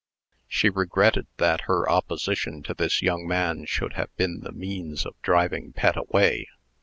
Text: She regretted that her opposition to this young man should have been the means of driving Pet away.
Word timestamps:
She 0.47 0.67
regretted 0.71 1.27
that 1.37 1.65
her 1.69 1.87
opposition 1.87 2.63
to 2.63 2.73
this 2.73 3.03
young 3.03 3.27
man 3.27 3.65
should 3.67 3.93
have 3.93 4.09
been 4.15 4.39
the 4.39 4.51
means 4.51 5.05
of 5.05 5.13
driving 5.21 5.73
Pet 5.73 5.95
away. 5.95 6.47